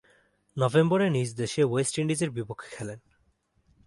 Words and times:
নভেম্বরে 0.57 1.07
নিজ 1.09 1.29
দেশে 1.35 1.61
ওয়েস্ট 1.63 1.93
ইন্ডিজের 1.99 2.31
বিপক্ষে 2.31 2.69
খেলেন। 2.77 2.99